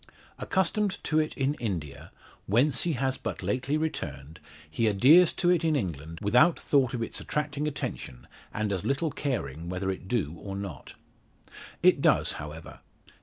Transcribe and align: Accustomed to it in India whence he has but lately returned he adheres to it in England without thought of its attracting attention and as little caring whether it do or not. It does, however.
Accustomed 0.39 0.97
to 1.03 1.19
it 1.19 1.37
in 1.37 1.53
India 1.59 2.09
whence 2.47 2.81
he 2.85 2.93
has 2.93 3.17
but 3.17 3.43
lately 3.43 3.77
returned 3.77 4.39
he 4.67 4.87
adheres 4.87 5.31
to 5.33 5.51
it 5.51 5.63
in 5.63 5.75
England 5.75 6.17
without 6.23 6.59
thought 6.59 6.95
of 6.95 7.03
its 7.03 7.21
attracting 7.21 7.67
attention 7.67 8.25
and 8.51 8.73
as 8.73 8.83
little 8.83 9.11
caring 9.11 9.69
whether 9.69 9.91
it 9.91 10.07
do 10.07 10.33
or 10.39 10.55
not. 10.55 10.95
It 11.83 12.01
does, 12.01 12.31
however. 12.41 12.79